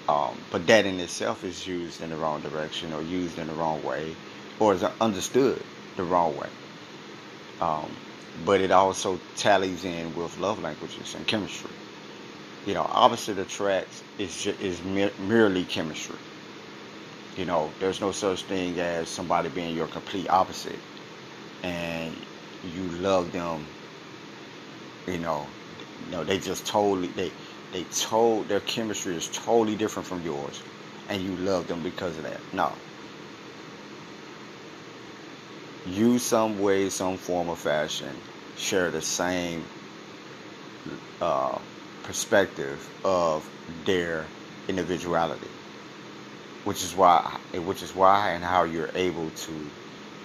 Um, 0.08 0.36
but 0.50 0.66
that 0.66 0.86
in 0.86 0.98
itself 0.98 1.44
is 1.44 1.66
used 1.66 2.02
in 2.02 2.10
the 2.10 2.16
wrong 2.16 2.40
direction 2.40 2.92
or 2.92 3.02
used 3.02 3.38
in 3.38 3.46
the 3.46 3.52
wrong 3.54 3.82
way 3.84 4.14
or 4.58 4.74
is 4.74 4.82
understood 4.82 5.62
the 5.96 6.02
wrong 6.02 6.36
way. 6.36 6.48
Um, 7.60 7.90
but 8.44 8.60
it 8.60 8.72
also 8.72 9.20
tallies 9.36 9.84
in 9.84 10.14
with 10.16 10.38
love 10.38 10.60
languages 10.62 11.14
and 11.14 11.26
chemistry. 11.26 11.70
You 12.66 12.74
know, 12.74 12.86
opposite 12.88 13.38
attracts 13.38 14.02
is 14.18 14.46
is 14.46 14.82
merely 14.82 15.64
chemistry. 15.64 16.16
You 17.36 17.46
know, 17.46 17.70
there's 17.80 18.00
no 18.00 18.12
such 18.12 18.44
thing 18.44 18.78
as 18.80 19.08
somebody 19.08 19.48
being 19.48 19.74
your 19.74 19.86
complete 19.86 20.28
opposite, 20.28 20.78
and 21.62 22.14
you 22.74 22.82
love 23.00 23.32
them. 23.32 23.64
You 25.06 25.18
know, 25.18 25.46
you 26.06 26.12
know 26.12 26.24
they 26.24 26.38
just 26.38 26.66
totally 26.66 27.08
they 27.08 27.32
they 27.72 27.84
told 27.84 28.48
their 28.48 28.60
chemistry 28.60 29.14
is 29.16 29.28
totally 29.28 29.76
different 29.76 30.06
from 30.08 30.22
yours, 30.22 30.62
and 31.08 31.22
you 31.22 31.36
love 31.36 31.66
them 31.68 31.82
because 31.82 32.16
of 32.18 32.24
that. 32.24 32.40
No, 32.52 32.72
you 35.86 36.18
some 36.18 36.60
way, 36.60 36.88
some 36.90 37.16
form 37.16 37.48
of 37.48 37.58
fashion 37.58 38.14
share 38.56 38.90
the 38.90 39.02
same 39.02 39.64
uh, 41.20 41.58
perspective 42.02 42.88
of 43.04 43.48
their 43.84 44.26
individuality, 44.68 45.48
which 46.64 46.82
is 46.82 46.94
why, 46.94 47.38
which 47.54 47.82
is 47.82 47.94
why, 47.94 48.30
and 48.30 48.44
how 48.44 48.64
you're 48.64 48.90
able 48.94 49.30
to 49.30 49.52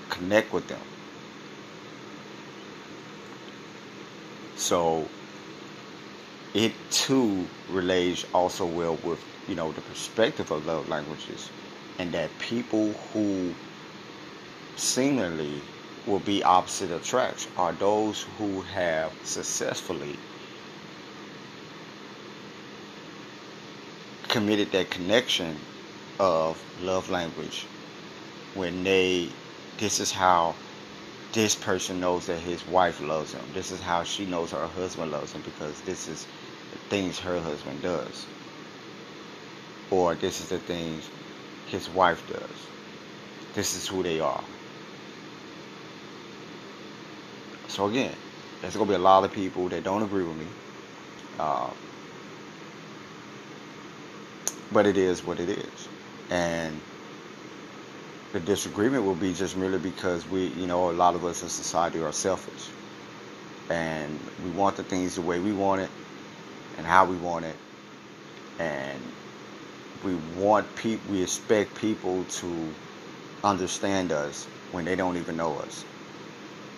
connect 0.10 0.51
with 0.54 0.68
them. 0.68 0.82
So 4.56 5.08
it 6.54 6.74
too 6.92 7.48
relates 7.70 8.25
also 8.34 8.65
well 8.65 8.98
with 9.04 9.24
you 9.48 9.56
know 9.56 9.72
the 9.72 9.82
perspective 9.82 10.51
of 10.51 10.65
love 10.65 10.89
languages, 10.89 11.50
and 12.00 12.12
that 12.13 12.30
people 12.39 12.94
who 13.13 13.54
seemingly 14.75 15.62
will 16.06 16.20
be 16.20 16.44
opposite 16.44 16.92
attracts 16.92 17.48
are 17.58 17.74
those 17.74 18.25
who 18.38 18.62
have 18.62 19.12
successfully 19.24 20.18
committed 24.27 24.72
that 24.72 24.89
connection 24.89 25.58
of 26.20 26.62
love 26.82 27.10
language 27.10 27.66
when 28.54 28.84
they 28.84 29.30
this 29.78 30.00
is 30.00 30.12
how 30.12 30.56
this 31.34 31.54
person 31.54 32.00
knows 32.00 32.28
that 32.28 32.40
his 32.40 32.66
wife 32.68 33.02
loves 33.02 33.34
him. 33.34 33.44
This 33.54 33.72
is 33.72 33.82
how 33.82 34.04
she 34.04 34.26
knows 34.26 34.51
her 34.51 34.68
husband 34.68 35.12
loves 35.12 35.34
him 35.34 35.42
because 35.42 35.82
this 35.82 36.08
is 36.08 36.25
the 36.72 36.78
things 36.90 37.20
her 37.20 37.42
husband 37.42 37.82
does. 37.82 38.25
Or 39.92 40.16
this 40.16 40.40
is 40.40 40.50
the 40.50 40.60
things 40.60 41.10
his 41.68 41.90
wife 41.90 42.24
does. 42.32 42.68
This 43.54 43.75
is 43.75 43.86
who 43.86 44.01
they 44.01 44.22
are. 44.22 44.44
So 47.68 47.88
again, 47.88 48.16
there's 48.62 48.78
gonna 48.78 48.88
be 48.88 48.96
a 48.96 48.98
lot 48.98 49.25
of 49.25 49.34
people 49.34 49.68
that 49.68 49.84
don't 49.84 50.04
agree 50.04 50.24
with 50.24 50.38
me. 50.38 50.48
Uh, 51.38 51.70
but 54.72 54.86
it 54.86 54.98
is 54.98 55.25
what 55.25 55.42
it 55.42 55.50
is. 55.50 55.90
And 56.29 56.79
the 58.33 58.40
disagreement 58.40 59.05
will 59.05 59.16
be 59.16 59.33
just 59.33 59.57
merely 59.57 59.79
because 59.79 60.27
we, 60.29 60.48
you 60.48 60.68
know, 60.68 60.90
a 60.90 60.94
lot 60.94 61.16
of 61.16 61.25
us 61.25 61.44
in 61.44 61.50
society 61.50 62.00
are 62.01 62.11
selfish. 62.11 62.70
And 63.70 64.20
we 64.44 64.51
want 64.51 64.75
the 64.75 64.83
things 64.83 65.16
the 65.16 65.22
way 65.22 65.40
we 65.40 65.53
want 65.53 65.81
it 65.81 65.90
and 66.77 66.85
how 66.85 67.05
we 67.05 67.16
want 67.18 67.46
it. 67.46 67.55
And 68.59 69.01
we 70.03 70.16
want 70.40 70.75
people, 70.75 71.11
we 71.11 71.24
expect 71.24 71.75
people 71.75 72.24
to 72.25 72.70
understand 73.44 74.11
us 74.11 74.46
when 74.72 74.85
they 74.85 74.96
don't 74.96 75.18
even 75.18 75.38
know 75.38 75.57
us 75.57 75.85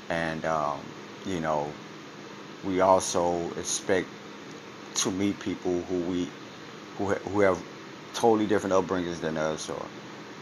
and 0.09 0.45
um, 0.45 0.79
you 1.25 1.39
know 1.39 1.71
we 2.65 2.81
also 2.81 3.51
expect 3.57 4.07
to 4.95 5.11
meet 5.11 5.39
people 5.39 5.81
who 5.83 5.95
we 6.01 6.27
who 6.97 7.05
who 7.13 7.39
have 7.41 7.61
totally 8.17 8.47
different 8.47 8.73
upbringings 8.75 9.21
than 9.21 9.37
us 9.37 9.69
or 9.69 9.85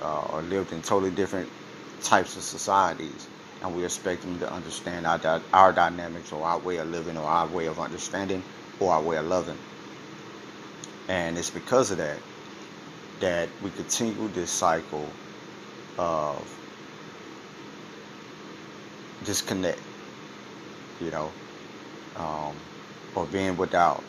uh, 0.01 0.27
or 0.31 0.41
lived 0.43 0.71
in 0.71 0.81
totally 0.81 1.11
different 1.11 1.49
types 2.01 2.35
of 2.38 2.43
societies. 2.43 3.27
And 3.61 3.75
we 3.75 3.83
expect 3.83 4.21
them 4.21 4.39
to 4.39 4.51
understand 4.51 5.07
our, 5.07 5.41
our 5.53 5.73
dynamics 5.73 6.31
or 6.31 6.43
our 6.45 6.59
way 6.59 6.77
of 6.77 6.89
living 6.89 7.17
or 7.17 7.23
our 7.23 7.47
way 7.47 7.65
of 7.65 7.79
understanding 7.79 8.43
or 8.79 8.93
our 8.93 9.01
way 9.01 9.17
of 9.17 9.25
loving. 9.25 9.57
And 11.07 11.38
it's 11.38 11.49
because 11.49 11.91
of 11.91 11.97
that 11.97 12.19
that 13.19 13.49
we 13.63 13.71
continue 13.71 14.27
this 14.29 14.51
cycle 14.51 15.07
of 15.97 16.38
disconnect, 19.23 19.79
you 21.01 21.11
know, 21.11 21.31
um, 22.17 22.55
or 23.15 23.25
being 23.27 23.57
without, 23.57 24.03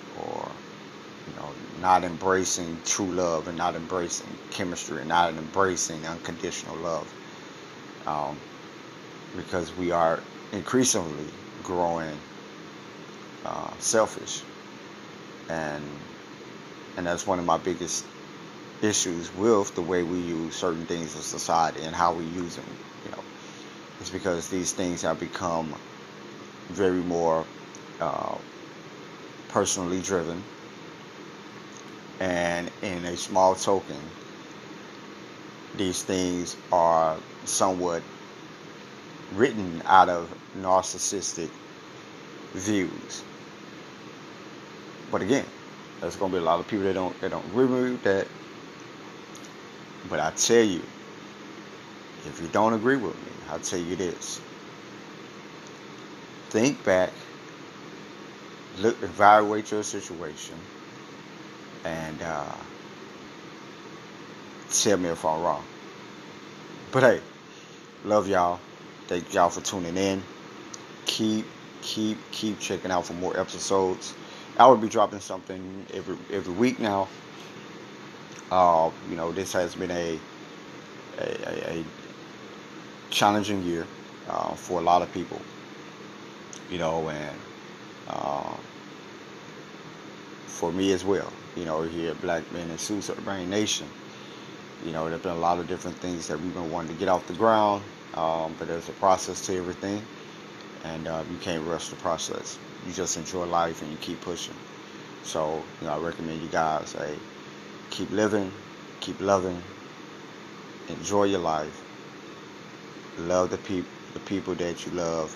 you 1.26 1.34
know, 1.34 1.52
not 1.80 2.04
embracing 2.04 2.78
true 2.84 3.12
love 3.12 3.48
and 3.48 3.58
not 3.58 3.74
embracing 3.74 4.26
chemistry 4.50 5.00
and 5.00 5.08
not 5.08 5.34
embracing 5.34 6.06
unconditional 6.06 6.76
love, 6.76 7.06
um, 8.06 8.36
because 9.36 9.76
we 9.76 9.90
are 9.90 10.22
increasingly 10.52 11.26
growing 11.62 12.18
uh, 13.44 13.70
selfish, 13.78 14.42
and 15.48 15.82
and 16.96 17.06
that's 17.06 17.26
one 17.26 17.38
of 17.38 17.44
my 17.44 17.58
biggest 17.58 18.04
issues 18.82 19.34
with 19.34 19.74
the 19.74 19.82
way 19.82 20.02
we 20.02 20.18
use 20.20 20.54
certain 20.54 20.86
things 20.86 21.14
in 21.14 21.22
society 21.22 21.82
and 21.82 21.94
how 21.94 22.12
we 22.14 22.24
use 22.24 22.54
them, 22.56 22.64
you 23.04 23.10
know 23.10 23.24
is 24.00 24.10
because 24.10 24.48
these 24.48 24.72
things 24.72 25.02
have 25.02 25.18
become 25.18 25.74
very 26.70 27.00
more 27.02 27.44
uh, 28.00 28.34
personally 29.48 30.00
driven. 30.00 30.42
And 32.20 32.70
in 32.82 33.04
a 33.04 33.16
small 33.16 33.54
token, 33.54 33.96
these 35.76 36.02
things 36.02 36.56
are 36.72 37.16
somewhat 37.44 38.02
written 39.34 39.82
out 39.84 40.08
of 40.08 40.28
narcissistic 40.56 41.50
views. 42.54 43.22
But 45.12 45.22
again, 45.22 45.44
there's 46.00 46.16
to 46.16 46.28
be 46.28 46.38
a 46.38 46.40
lot 46.40 46.60
of 46.60 46.68
people 46.68 46.84
that 46.84 46.94
don't 46.94 47.18
that 47.20 47.30
don't 47.30 47.44
agree 47.46 47.66
with 47.66 48.02
that. 48.02 48.26
But 50.08 50.20
I 50.20 50.30
tell 50.30 50.62
you, 50.62 50.80
if 52.26 52.40
you 52.40 52.48
don't 52.52 52.72
agree 52.74 52.96
with 52.96 53.14
me, 53.14 53.32
I'll 53.50 53.58
tell 53.58 53.78
you 53.78 53.96
this. 53.96 54.40
Think 56.50 56.82
back, 56.84 57.10
look, 58.78 59.02
evaluate 59.02 59.70
your 59.70 59.82
situation, 59.82 60.56
and 61.86 62.22
uh, 62.22 62.52
tell 64.70 64.96
me 64.96 65.08
if 65.08 65.24
I'm 65.24 65.42
wrong. 65.42 65.64
But 66.90 67.02
hey, 67.04 67.20
love 68.04 68.28
y'all. 68.28 68.58
Thank 69.06 69.32
y'all 69.32 69.50
for 69.50 69.60
tuning 69.60 69.96
in. 69.96 70.22
Keep, 71.06 71.46
keep, 71.82 72.18
keep 72.32 72.58
checking 72.58 72.90
out 72.90 73.06
for 73.06 73.12
more 73.14 73.38
episodes. 73.38 74.14
I 74.58 74.66
will 74.66 74.76
be 74.76 74.88
dropping 74.88 75.20
something 75.20 75.86
every 75.94 76.16
every 76.32 76.54
week 76.54 76.80
now. 76.80 77.08
Uh, 78.50 78.90
you 79.08 79.16
know, 79.16 79.30
this 79.30 79.52
has 79.52 79.74
been 79.74 79.90
a 79.90 80.18
a, 81.18 81.78
a, 81.78 81.84
challenging 83.10 83.62
year 83.62 83.86
uh, 84.28 84.54
for 84.54 84.80
a 84.80 84.82
lot 84.82 85.02
of 85.02 85.12
people. 85.12 85.40
You 86.70 86.78
know, 86.78 87.08
and 87.10 87.38
uh, 88.08 88.56
for 90.46 90.72
me 90.72 90.92
as 90.92 91.04
well. 91.04 91.30
You 91.56 91.64
know, 91.64 91.82
here 91.82 92.10
at 92.10 92.20
Black 92.20 92.50
Men 92.52 92.68
and 92.68 92.78
Suits 92.78 93.08
of 93.08 93.16
the 93.16 93.22
Brain 93.22 93.48
Nation. 93.48 93.86
You 94.84 94.92
know, 94.92 95.08
there's 95.08 95.22
been 95.22 95.32
a 95.32 95.38
lot 95.38 95.58
of 95.58 95.66
different 95.66 95.96
things 95.96 96.28
that 96.28 96.38
we've 96.38 96.52
been 96.54 96.70
wanting 96.70 96.92
to 96.92 96.98
get 96.98 97.08
off 97.08 97.26
the 97.26 97.34
ground, 97.34 97.82
um, 98.14 98.54
but 98.58 98.68
there's 98.68 98.88
a 98.88 98.92
process 98.92 99.44
to 99.46 99.56
everything, 99.56 100.02
and 100.84 101.08
uh, 101.08 101.24
you 101.30 101.38
can't 101.38 101.66
rush 101.66 101.88
the 101.88 101.96
process. 101.96 102.58
You 102.86 102.92
just 102.92 103.16
enjoy 103.16 103.46
life 103.46 103.80
and 103.80 103.90
you 103.90 103.96
keep 103.98 104.20
pushing. 104.20 104.54
So, 105.24 105.62
you 105.80 105.86
know, 105.88 105.94
I 105.94 105.98
recommend 105.98 106.40
you 106.42 106.48
guys, 106.48 106.92
hey, 106.92 107.14
keep 107.90 108.10
living, 108.10 108.52
keep 109.00 109.20
loving, 109.20 109.60
enjoy 110.88 111.24
your 111.24 111.40
life, 111.40 111.82
love 113.18 113.50
the 113.50 113.58
people, 113.58 113.90
the 114.12 114.20
people 114.20 114.54
that 114.56 114.86
you 114.86 114.92
love 114.92 115.32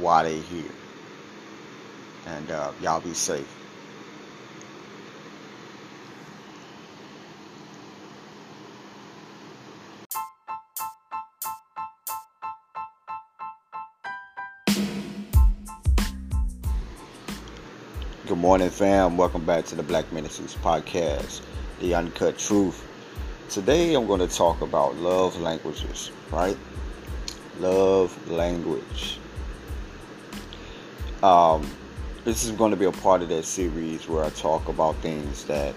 while 0.00 0.24
they 0.24 0.38
here, 0.38 0.70
and 2.26 2.50
uh, 2.50 2.72
y'all 2.82 3.00
be 3.00 3.14
safe. 3.14 3.57
Fam. 18.70 19.16
Welcome 19.16 19.44
back 19.44 19.64
to 19.66 19.74
the 19.74 19.82
Black 19.82 20.12
Men 20.12 20.24
in 20.24 20.30
Suits 20.30 20.54
podcast, 20.54 21.40
the 21.80 21.94
uncut 21.94 22.38
truth. 22.38 22.86
Today, 23.48 23.94
I'm 23.94 24.06
going 24.06 24.20
to 24.20 24.28
talk 24.28 24.60
about 24.60 24.96
love 24.96 25.40
languages, 25.40 26.10
right? 26.30 26.56
Love 27.60 28.30
language. 28.30 29.18
Um, 31.22 31.68
this 32.24 32.44
is 32.44 32.50
going 32.52 32.70
to 32.70 32.76
be 32.76 32.84
a 32.84 32.92
part 32.92 33.22
of 33.22 33.28
that 33.30 33.44
series 33.44 34.08
where 34.08 34.24
I 34.24 34.30
talk 34.30 34.68
about 34.68 34.96
things 34.96 35.44
that 35.44 35.74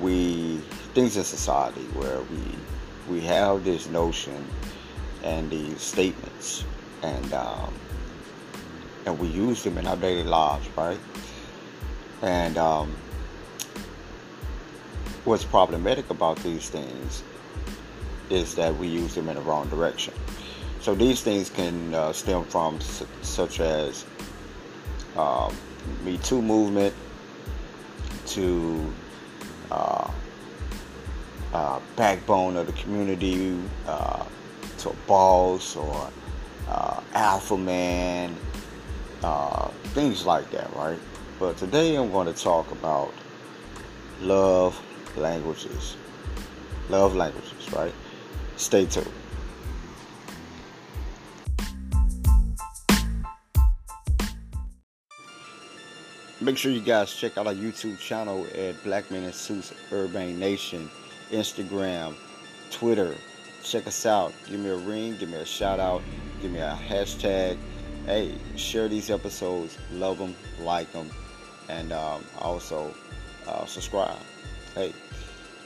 we, 0.00 0.58
things 0.94 1.16
in 1.16 1.24
society 1.24 1.84
where 1.94 2.20
we, 2.20 3.14
we 3.14 3.20
have 3.22 3.64
this 3.64 3.88
notion 3.88 4.44
and 5.22 5.50
these 5.50 5.80
statements 5.80 6.64
and 7.02 7.32
um, 7.32 7.72
and 9.06 9.18
we 9.18 9.28
use 9.28 9.62
them 9.62 9.78
in 9.78 9.86
our 9.86 9.96
daily 9.96 10.24
lives, 10.24 10.68
right? 10.76 10.98
And 12.22 12.56
um, 12.56 12.94
what's 15.24 15.44
problematic 15.44 16.08
about 16.10 16.38
these 16.38 16.70
things 16.70 17.22
is 18.30 18.54
that 18.54 18.76
we 18.76 18.88
use 18.88 19.14
them 19.14 19.28
in 19.28 19.36
the 19.36 19.42
wrong 19.42 19.68
direction. 19.68 20.14
So 20.80 20.94
these 20.94 21.22
things 21.22 21.50
can 21.50 21.94
uh, 21.94 22.12
stem 22.12 22.44
from 22.44 22.78
such 23.22 23.60
as 23.60 24.04
um, 25.16 25.54
Me 26.04 26.18
Too 26.18 26.42
movement 26.42 26.94
to 28.26 28.92
uh, 29.70 30.10
uh, 31.52 31.80
backbone 31.96 32.56
of 32.56 32.66
the 32.66 32.72
community, 32.72 33.58
uh, 33.86 34.24
to 34.78 34.90
a 34.90 34.94
boss 35.06 35.76
or 35.76 36.10
uh, 36.68 37.00
alpha 37.14 37.56
man, 37.56 38.36
uh, 39.24 39.68
things 39.94 40.26
like 40.26 40.50
that, 40.50 40.70
right? 40.76 40.98
But 41.38 41.56
today 41.56 41.96
I'm 41.96 42.10
going 42.12 42.32
to 42.32 42.38
talk 42.38 42.70
about 42.72 43.12
love 44.20 44.78
languages. 45.16 45.96
Love 46.90 47.16
languages, 47.16 47.72
right? 47.72 47.94
Stay 48.56 48.84
tuned. 48.84 49.10
Make 56.40 56.58
sure 56.58 56.70
you 56.70 56.82
guys 56.82 57.14
check 57.14 57.38
out 57.38 57.46
our 57.46 57.54
YouTube 57.54 57.98
channel 57.98 58.46
at 58.54 58.82
Black 58.84 59.10
Men 59.10 59.22
in 59.22 59.32
Suits 59.32 59.72
Urban 59.90 60.38
Nation, 60.38 60.90
Instagram, 61.30 62.14
Twitter. 62.70 63.14
Check 63.62 63.86
us 63.86 64.04
out. 64.04 64.34
Give 64.46 64.60
me 64.60 64.68
a 64.68 64.76
ring, 64.76 65.16
give 65.16 65.30
me 65.30 65.38
a 65.38 65.46
shout 65.46 65.80
out, 65.80 66.02
give 66.42 66.52
me 66.52 66.58
a 66.58 66.78
hashtag. 66.86 67.56
Hey, 68.06 68.34
share 68.56 68.88
these 68.88 69.10
episodes, 69.10 69.78
love 69.90 70.18
them, 70.18 70.34
like 70.60 70.92
them, 70.92 71.08
and 71.70 71.90
um, 71.90 72.22
also 72.38 72.94
uh, 73.48 73.64
subscribe. 73.64 74.18
Hey, 74.74 74.92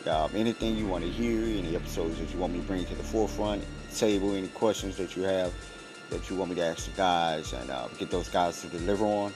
um, 0.06 0.30
anything 0.34 0.76
you 0.76 0.86
want 0.86 1.02
to 1.02 1.10
hear, 1.10 1.42
any 1.42 1.74
episodes 1.74 2.16
that 2.20 2.32
you 2.32 2.38
want 2.38 2.52
me 2.52 2.60
to 2.60 2.66
bring 2.66 2.84
to 2.84 2.94
the 2.94 3.02
forefront, 3.02 3.64
table, 3.92 4.34
any 4.34 4.46
questions 4.48 4.96
that 4.98 5.16
you 5.16 5.24
have 5.24 5.52
that 6.10 6.30
you 6.30 6.36
want 6.36 6.50
me 6.50 6.56
to 6.56 6.64
ask 6.64 6.88
the 6.88 6.96
guys 6.96 7.52
and 7.52 7.70
uh, 7.70 7.88
get 7.98 8.08
those 8.08 8.28
guys 8.28 8.62
to 8.62 8.68
deliver 8.68 9.04
on, 9.04 9.32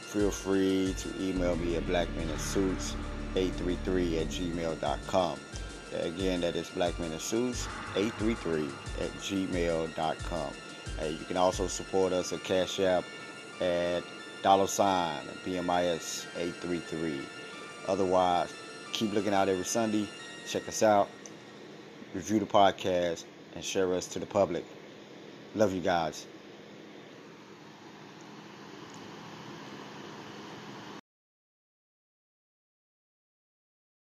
feel 0.00 0.30
free 0.30 0.94
to 0.98 1.08
email 1.20 1.56
me 1.56 1.74
at 1.76 1.84
blackmeninsuits833 1.86 4.20
at 4.20 4.28
gmail.com. 4.28 5.40
Again, 6.00 6.42
that 6.42 6.54
is 6.54 6.70
blackmeninsuits833 6.70 8.70
at 9.00 9.10
gmail.com. 9.18 10.52
You 11.04 11.24
can 11.26 11.36
also 11.36 11.66
support 11.66 12.12
us 12.12 12.32
at 12.32 12.42
Cash 12.42 12.80
App 12.80 13.04
at 13.60 14.02
dollar 14.42 14.66
sign 14.66 15.24
BMIS 15.44 16.26
833. 16.36 17.20
Otherwise, 17.88 18.52
keep 18.92 19.12
looking 19.12 19.34
out 19.34 19.48
every 19.48 19.64
Sunday. 19.64 20.08
Check 20.48 20.66
us 20.68 20.82
out, 20.82 21.08
review 22.14 22.38
the 22.38 22.46
podcast, 22.46 23.24
and 23.54 23.64
share 23.64 23.92
us 23.94 24.06
to 24.08 24.18
the 24.18 24.26
public. 24.26 24.64
Love 25.54 25.72
you 25.72 25.80
guys. 25.80 26.26